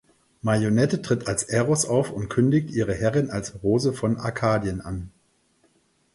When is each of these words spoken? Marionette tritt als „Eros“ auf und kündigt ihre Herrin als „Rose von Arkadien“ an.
Marionette 0.41 1.03
tritt 1.03 1.27
als 1.27 1.43
„Eros“ 1.43 1.85
auf 1.85 2.11
und 2.11 2.27
kündigt 2.27 2.71
ihre 2.71 2.95
Herrin 2.95 3.29
als 3.29 3.61
„Rose 3.61 3.93
von 3.93 4.17
Arkadien“ 4.17 4.81
an. 4.81 5.11